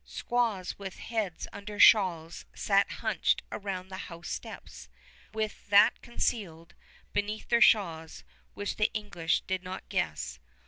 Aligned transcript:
Squaws 0.03 0.79
with 0.79 0.97
heads 0.97 1.47
under 1.53 1.79
shawls 1.79 2.45
sat 2.55 2.89
hunched 2.89 3.43
around 3.51 3.89
the 3.89 3.97
house 4.09 4.29
steps, 4.29 4.89
with 5.31 5.69
that 5.69 6.01
concealed 6.01 6.73
beneath 7.13 7.49
their 7.49 7.61
shawls 7.61 8.23
which 8.55 8.77
the 8.77 8.91
English 8.95 9.41
did 9.41 9.61
not 9.61 9.87
guess. 9.89 10.39